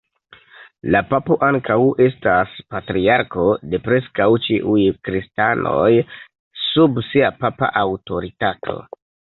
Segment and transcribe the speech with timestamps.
[0.93, 5.93] La papo ankaŭ estas patriarko de preskaŭ ĉiuj kristanoj
[6.65, 8.83] sub sia papa aŭtoritato.